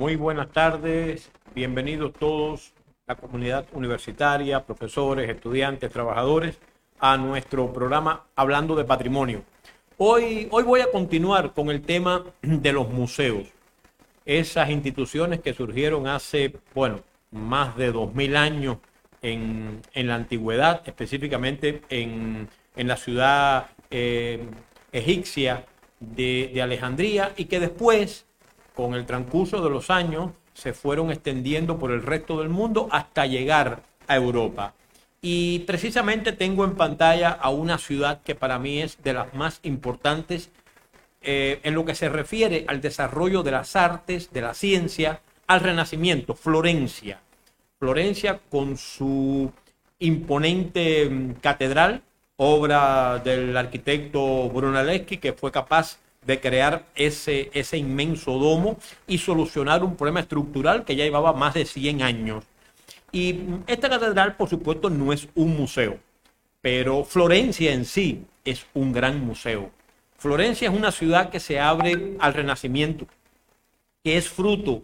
[0.00, 2.72] Muy buenas tardes, bienvenidos todos,
[3.06, 6.58] la comunidad universitaria, profesores, estudiantes, trabajadores,
[6.98, 9.42] a nuestro programa Hablando de Patrimonio.
[9.98, 13.48] Hoy, hoy voy a continuar con el tema de los museos,
[14.24, 18.78] esas instituciones que surgieron hace, bueno, más de dos mil años
[19.20, 24.46] en, la antigüedad, específicamente en, la ciudad eh,
[24.92, 25.66] egipcia
[25.98, 28.24] de Alejandría y que después,
[28.74, 33.26] con el transcurso de los años, se fueron extendiendo por el resto del mundo hasta
[33.26, 34.74] llegar a Europa.
[35.22, 39.60] Y precisamente tengo en pantalla a una ciudad que para mí es de las más
[39.62, 40.50] importantes
[41.22, 45.60] eh, en lo que se refiere al desarrollo de las artes, de la ciencia, al
[45.60, 47.20] renacimiento, Florencia.
[47.78, 49.52] Florencia con su
[49.98, 52.02] imponente mm, catedral,
[52.36, 59.82] obra del arquitecto Brunelleschi, que fue capaz de crear ese, ese inmenso domo y solucionar
[59.82, 62.44] un problema estructural que ya llevaba más de 100 años.
[63.12, 65.98] Y esta catedral, por supuesto, no es un museo,
[66.60, 69.70] pero Florencia en sí es un gran museo.
[70.18, 73.06] Florencia es una ciudad que se abre al Renacimiento,
[74.04, 74.82] que es fruto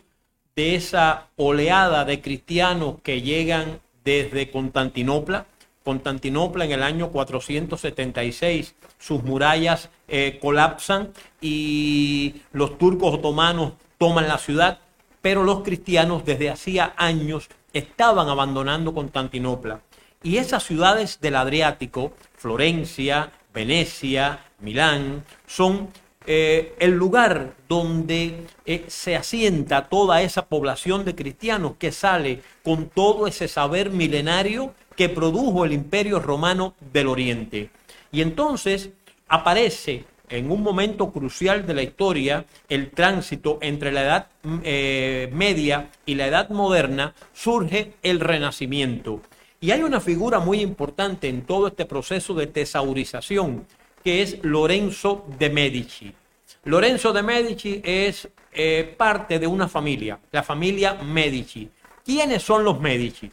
[0.57, 5.47] de esa oleada de cristianos que llegan desde Constantinopla.
[5.87, 14.39] Constantinopla en el año 476, sus murallas eh, colapsan y los turcos otomanos toman la
[14.39, 14.81] ciudad,
[15.23, 19.81] pero los cristianos desde hacía años estaban abandonando Constantinopla.
[20.25, 25.91] Y esas ciudades del Adriático, Florencia, Venecia, Milán, son
[26.27, 32.89] eh, el lugar donde eh, se asienta toda esa población de cristianos que sale con
[32.89, 37.71] todo ese saber milenario que produjo el imperio romano del Oriente.
[38.11, 38.91] Y entonces
[39.29, 44.27] aparece en un momento crucial de la historia el tránsito entre la edad
[44.65, 49.21] eh, media y la edad moderna, surge el renacimiento.
[49.61, 53.67] Y hay una figura muy importante en todo este proceso de tesaurización,
[54.07, 56.15] que es Lorenzo de Medici.
[56.63, 61.69] Lorenzo de Medici es eh, parte de una familia, la familia Medici.
[62.05, 63.29] ¿Quiénes son los Medici?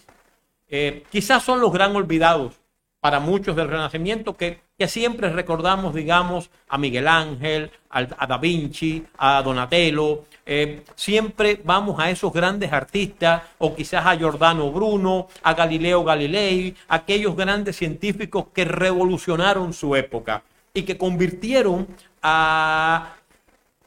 [0.67, 2.55] Eh, quizás son los gran olvidados
[2.99, 9.05] para muchos del Renacimiento que, que siempre recordamos, digamos, a Miguel Ángel, a, Da Vinci,
[9.19, 10.23] a Donatello.
[10.43, 16.75] Eh, siempre vamos a esos grandes artistas, o quizás a Giordano Bruno, a Galileo Galilei,
[16.87, 20.41] aquellos grandes científicos que revolucionaron su época
[20.73, 21.87] y que convirtieron
[22.21, 23.15] a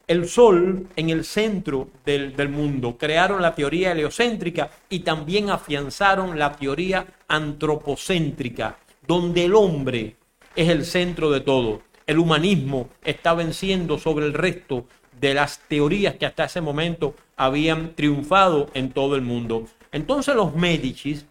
[0.06, 2.97] el Sol en el centro del, del, mundo.
[2.97, 10.16] Crearon la teoría heliocéntrica y también afianzaron la teoría antropocéntrica, donde el hombre
[10.54, 11.82] es el centro de todo.
[12.06, 14.86] El humanismo está venciendo sobre el resto
[15.20, 19.66] de las teorías que hasta ese momento habían triunfado en todo el mundo.
[19.91, 21.26] Entonces los Medicis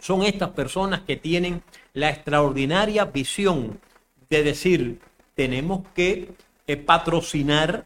[0.00, 3.78] son estas personas que tienen la extraordinaria visión
[4.38, 5.00] de decir,
[5.34, 6.32] tenemos que
[6.66, 7.84] eh, patrocinar,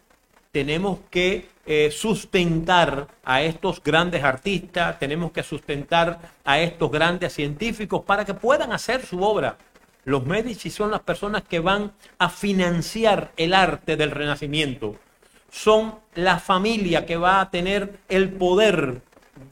[0.52, 8.02] tenemos que eh, sustentar a estos grandes artistas, tenemos que sustentar a estos grandes científicos
[8.04, 9.58] para que puedan hacer su obra.
[10.04, 14.96] Los Medici son las personas que van a financiar el arte del Renacimiento.
[15.50, 19.02] Son la familia que va a tener el poder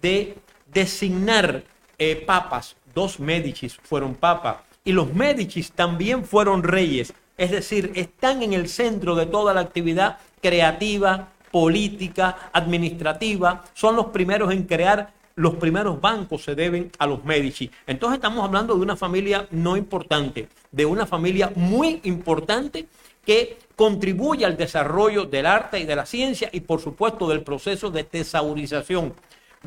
[0.01, 0.39] de
[0.73, 1.65] designar
[1.99, 2.77] eh, papas.
[2.95, 8.69] Dos Medicis fueron papas y los Medicis también fueron reyes, es decir, están en el
[8.69, 16.01] centro de toda la actividad creativa, política, administrativa, son los primeros en crear los primeros
[16.01, 17.71] bancos se deben a los Medici.
[17.87, 22.87] Entonces estamos hablando de una familia no importante, de una familia muy importante
[23.27, 27.91] que contribuye al desarrollo del arte y de la ciencia y por supuesto del proceso
[27.91, 29.13] de tesaurización.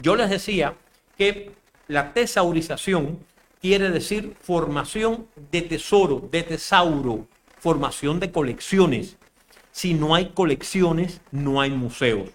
[0.02, 0.74] Yo les decía
[1.18, 1.52] que
[1.88, 3.20] la tesaurización
[3.62, 7.28] quiere decir formación de tesoro, de tesauro,
[7.60, 9.18] formación de colecciones.
[9.72, 12.30] Si no hay colecciones, no hay museos.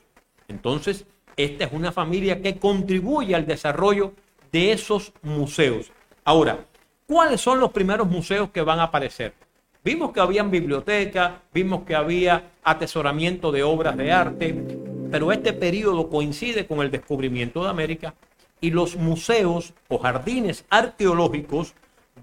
[0.49, 1.07] Entonces,
[1.37, 4.13] esta es una familia que contribuye al desarrollo
[4.53, 5.91] de esos museos.
[6.25, 6.67] Ahora,
[7.07, 9.35] ¿cuáles son los primeros museos que van a aparecer?
[9.83, 14.55] Vimos que habían bibliotecas, vimos que había atesoramiento de obras de arte,
[15.11, 18.15] pero este periodo coincide con el descubrimiento de América
[18.65, 21.75] y los museos o jardines arqueológicos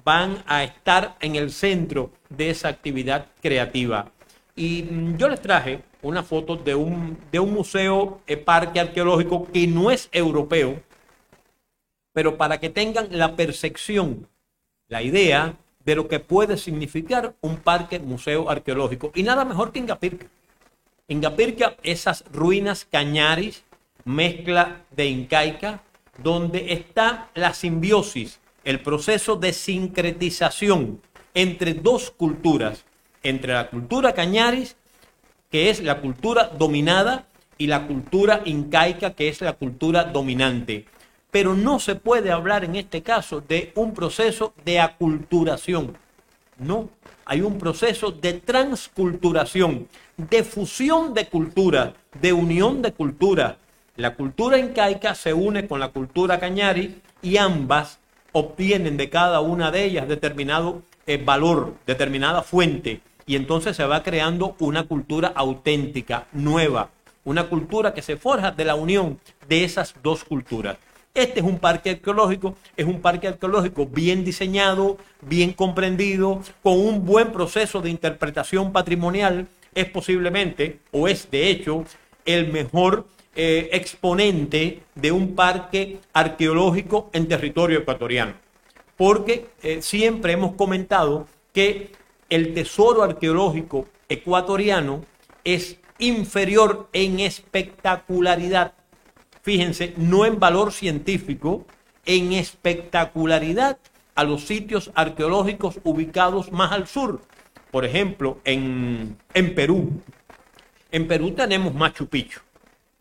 [0.03, 4.11] van a estar en el centro de esa actividad creativa.
[4.55, 9.51] Y mm, yo les traje una foto de un, de un museo, eh, parque arqueológico
[9.51, 10.81] que no es europeo,
[12.11, 14.27] pero para que tengan la percepción,
[14.87, 15.53] la idea
[15.85, 19.11] de lo que puede significar un parque museo arqueológico.
[19.13, 20.25] Y nada mejor que Ingapirca.
[21.07, 23.63] Ingapirca, esas ruinas cañaris
[24.05, 25.83] mezcla de incaica,
[26.23, 31.01] donde está la simbiosis, el proceso de sincretización
[31.33, 32.83] entre dos culturas,
[33.23, 34.75] entre la cultura cañaris,
[35.49, 37.27] que es la cultura dominada,
[37.61, 40.85] y la cultura incaica, que es la cultura dominante.
[41.29, 45.95] Pero no se puede hablar en este caso de un proceso de aculturación.
[46.57, 46.89] No,
[47.23, 53.59] hay un proceso de transculturación, de fusión de cultura, de unión de cultura.
[53.97, 57.99] La cultura incaica se une con la cultura cañari y ambas
[58.31, 63.01] obtienen de cada una de ellas determinado eh, valor, determinada fuente.
[63.25, 66.89] Y entonces se va creando una cultura auténtica, nueva,
[67.25, 70.77] una cultura que se forja de la unión de esas dos culturas.
[71.13, 77.05] Este es un parque arqueológico, es un parque arqueológico bien diseñado, bien comprendido, con un
[77.05, 79.49] buen proceso de interpretación patrimonial.
[79.75, 81.83] Es posiblemente, o es de hecho,
[82.25, 83.05] el mejor
[83.35, 88.33] eh, exponente de un parque arqueológico en territorio ecuatoriano.
[88.97, 91.91] Porque eh, siempre hemos comentado que
[92.29, 95.05] el tesoro arqueológico ecuatoriano
[95.43, 98.73] es inferior en espectacularidad.
[99.43, 101.65] Fíjense, no en valor científico,
[102.05, 103.77] en espectacularidad
[104.15, 107.21] a los sitios arqueológicos ubicados más al sur.
[107.71, 110.01] Por ejemplo, en, en Perú.
[110.91, 112.41] En Perú tenemos Machu Picchu.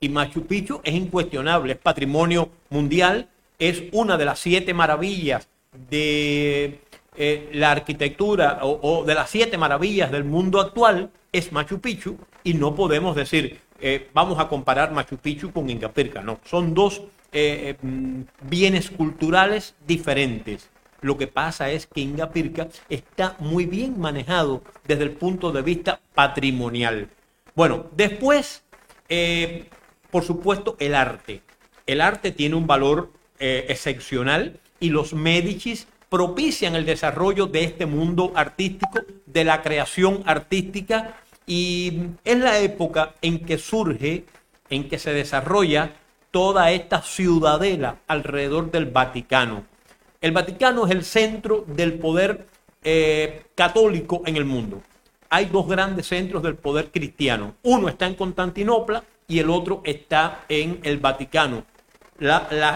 [0.02, 5.46] Y Machu Picchu es incuestionable, es patrimonio mundial, es una de las siete maravillas
[5.90, 6.80] de
[7.18, 12.54] eh, la arquitectura o, de las siete maravillas del mundo actual, es Machu Picchu y
[12.54, 17.76] no podemos decir, eh, vamos a comparar Machu Picchu con Ingapirca, no, son dos eh,
[17.82, 20.70] mm, bienes culturales diferentes.
[21.02, 26.00] Lo que pasa es que Ingapirca está muy bien manejado desde el punto de vista
[26.14, 27.10] patrimonial.
[27.54, 28.62] Bueno, después,
[30.10, 31.42] por supuesto, el arte.
[31.86, 38.32] El arte tiene un valor excepcional y los Medicis propician el desarrollo de este mundo
[38.34, 41.16] artístico, de la creación artística
[41.46, 44.24] y es la época en que surge,
[44.68, 45.94] en que se desarrolla
[46.30, 49.64] toda esta ciudadela alrededor del Vaticano.
[50.20, 52.46] El Vaticano es el centro del poder
[52.82, 54.82] eh, católico en el mundo.
[55.28, 57.54] Hay dos grandes centros del poder cristiano.
[57.62, 61.64] Uno está en Constantinopla y el otro está en el Vaticano.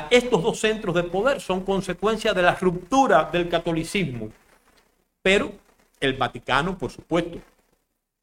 [0.09, 4.31] estos dos centros de poder son consecuencia de la ruptura del catolicismo.
[5.21, 5.53] Pero
[6.01, 7.39] el Vaticano, por supuesto,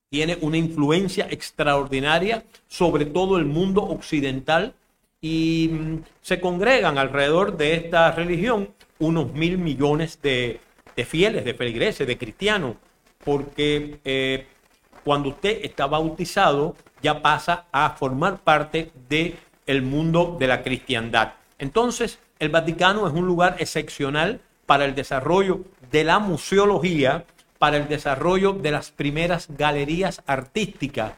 [0.10, 4.74] tiene una influencia extraordinaria sobre todo el mundo occidental
[5.20, 8.70] y mm, se congregan alrededor de esta religión
[9.00, 10.60] unos mil millones de,
[11.06, 12.76] fieles, de feligreses, de cristianos,
[13.24, 14.46] porque eh,
[15.04, 21.34] cuando usted está bautizado ya pasa a formar parte del el mundo de la cristiandad.
[21.60, 27.26] Entonces, el Vaticano es un lugar excepcional para el desarrollo de la museología
[27.62, 31.14] para el desarrollo de las primeras galerías artísticas.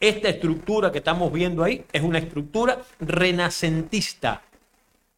[0.00, 4.40] Esta estructura que estamos viendo ahí es una estructura renacentista.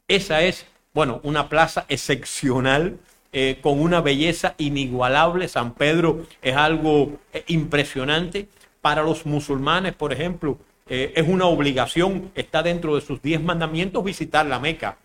[0.09, 2.99] Esa es, bueno, una plaza excepcional
[3.33, 5.47] eh, con una belleza inigualable.
[5.47, 8.49] San Pedro es algo eh, impresionante.
[8.85, 14.05] Para los musulmanes, por ejemplo, eh, es una obligación, está dentro de sus diez mandamientos
[14.05, 14.99] visitar la Meca.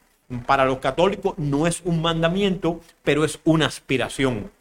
[0.46, 4.52] Para los católicos no es un mandamiento, pero es una aspiración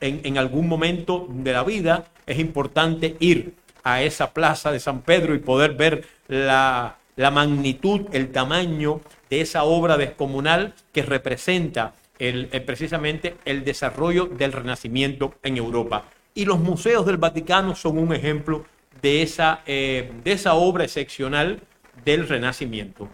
[0.00, 3.54] en, algún momento de la vida es importante ir
[3.84, 9.64] a esa plaza de San Pedro y poder ver la, magnitud, el tamaño de esa
[9.64, 16.04] obra descomunal que representa el, precisamente el desarrollo del Renacimiento en Europa.
[16.38, 18.64] Y los museos del Vaticano son un ejemplo
[19.02, 21.60] de esa, eh, de esa obra excepcional
[22.04, 23.08] del Renacimiento.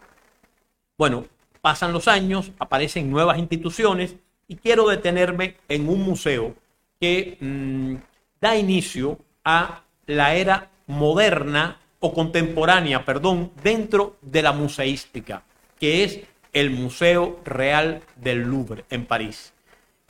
[0.99, 1.25] Bueno,
[1.62, 4.16] pasan los años, aparecen nuevas instituciones
[4.47, 6.54] y quiero detenerme en un museo
[7.00, 7.95] que mm,
[8.43, 15.45] da inicio a la era moderna o contemporánea, perdón, dentro de la museística,
[15.81, 16.21] que es
[16.52, 19.53] el Museo Real del Louvre en París.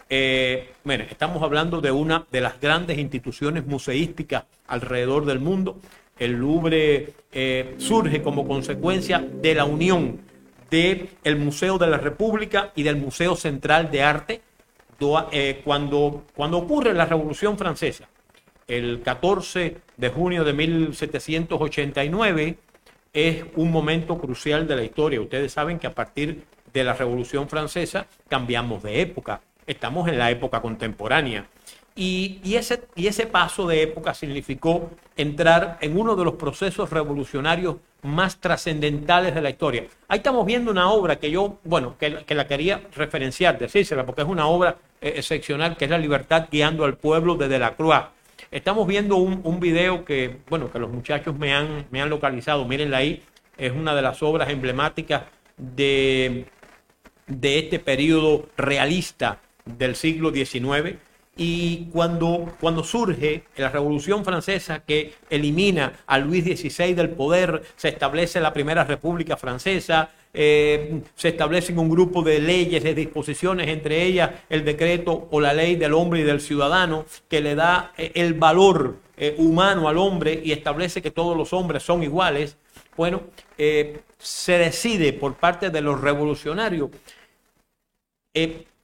[0.09, 0.73] Eh,
[1.11, 5.79] estamos hablando de una de las grandes instituciones museísticas alrededor del mundo.
[6.19, 10.21] El Louvre eh, surge como consecuencia de la unión
[10.71, 14.43] del el Museo de la República y del Museo Central de Arte,
[15.33, 18.09] eh, cuando, cuando ocurre la Revolución Francesa,
[18.67, 22.57] el 14 de junio de 1789,
[23.13, 25.21] es un momento crucial de la historia.
[25.21, 29.41] Ustedes saben que a partir de la Revolución Francesa cambiamos de época.
[29.67, 31.47] Estamos en la época contemporánea.
[31.97, 37.77] Y, ese, y ese paso de época significó entrar en uno de los procesos revolucionarios
[38.03, 39.85] más trascendentales de la historia.
[40.09, 44.29] Ahí estamos viendo una obra que yo, bueno, que, la quería referenciar, decírsela, porque es
[44.29, 48.07] una obra eh, excepcional, que es La libertad guiando al pueblo de Delacroix.
[48.51, 52.65] Estamos viendo un, un, video que, bueno, que los muchachos me han, me han localizado,
[52.65, 53.23] mírenla ahí,
[53.57, 55.23] es una de las obras emblemáticas
[55.57, 56.47] de,
[57.29, 60.99] de este periodo realista del siglo XIX
[61.37, 67.89] y cuando, cuando surge la Revolución Francesa que elimina a Luis XVI del poder, se
[67.89, 74.05] establece la Primera República Francesa, eh, se establecen un grupo de leyes, de disposiciones, entre
[74.05, 78.13] ellas el decreto o la ley del hombre y del ciudadano, que le da eh,
[78.15, 82.57] el valor eh, humano al hombre y establece que todos los hombres son iguales.
[82.97, 83.23] Bueno,
[84.19, 86.91] se decide por parte de los revolucionarios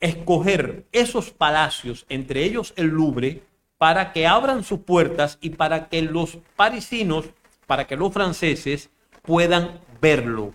[0.00, 3.42] escoger esos palacios, entre ellos el Louvre,
[3.78, 7.26] para que abran sus puertas y para que los parisinos,
[7.66, 8.90] para que los franceses
[9.22, 10.52] puedan verlo.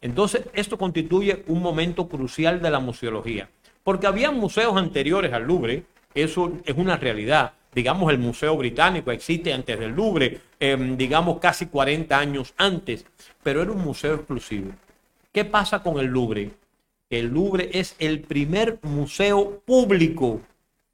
[0.00, 3.48] Entonces, esto constituye un momento crucial de la museología,
[3.82, 7.52] porque había museos anteriores al Louvre, eso es una realidad.
[7.74, 13.04] Digamos, el Museo Británico existe antes del Louvre, em, digamos casi 40 años antes,
[13.42, 14.72] pero era un museo exclusivo.
[15.32, 16.50] ¿Qué pasa con el Louvre?
[17.10, 20.40] El Louvre es el primer museo público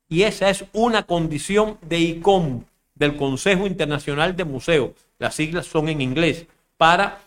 [0.08, 4.92] y esa es una condición de ICOM, del Consejo Internacional de Museos.
[5.18, 7.20] Las siglas son en inglés, para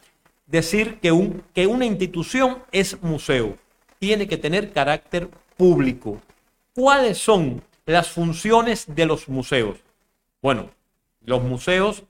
[0.45, 3.57] decir que, un, que una institución es museo.
[3.99, 6.21] Tiene que tener carácter público.
[6.73, 9.77] ¿Cuáles son las funciones de los museos?
[10.41, 10.69] Bueno,
[11.25, 12.03] los museos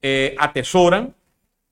[0.00, 1.14] eh, atesoran,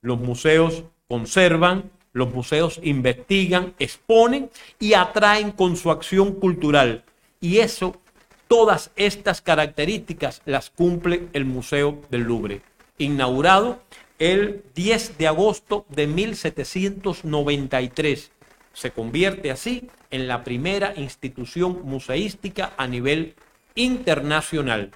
[0.02, 7.04] los museos conservan, los museos investigan, exponen y atraen con su acción cultural.
[7.42, 8.00] Y eso,
[8.48, 12.62] todas estas características las cumple el Museo del Louvre,
[12.96, 13.82] inaugurado
[14.18, 18.30] el 10 de agosto de 1793.
[18.72, 23.34] Se convierte así en la primera institución museística a nivel
[23.74, 24.90] internacional.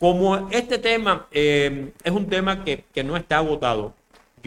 [0.00, 3.92] Como este tema eh, es un tema que, que no está agotado,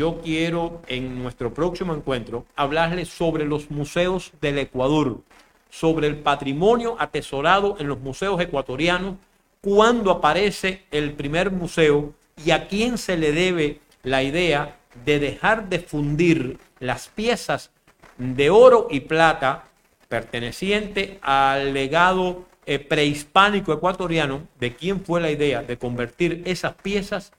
[0.01, 5.21] yo quiero en nuestro próximo encuentro hablarles sobre los museos del Ecuador,
[5.69, 9.17] sobre el patrimonio atesorado en los museos ecuatorianos,
[9.61, 15.69] cuándo aparece el primer museo y a quién se le debe la idea de dejar
[15.69, 17.69] de fundir las piezas
[18.17, 19.65] de oro y plata
[20.09, 27.33] perteneciente al legado eh, prehispánico ecuatoriano, de quién fue la idea de convertir esas piezas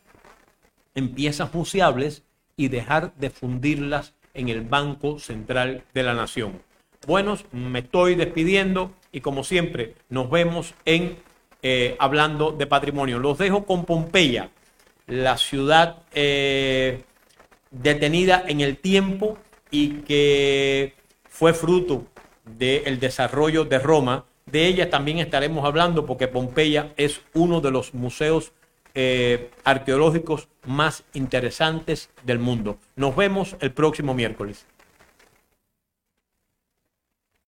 [0.95, 2.23] en piezas museables
[2.57, 6.63] y dejar de fundirlas en el Banco Central de la Nación.
[7.07, 11.17] Buenos, me estoy despidiendo y como siempre nos vemos en
[11.63, 13.19] eh, Hablando de Patrimonio.
[13.19, 14.51] Los dejo con Pompeya,
[15.07, 17.03] la ciudad eh,
[17.71, 19.39] detenida en el tiempo
[19.71, 20.95] y que
[21.29, 22.07] fue fruto
[22.45, 24.25] del desarrollo de Roma.
[24.47, 28.53] De ella también estaremos hablando porque Pompeya es uno de los museos
[28.95, 32.79] eh, arqueológicos más interesantes del mundo.
[32.97, 34.67] Nos vemos el próximo miércoles.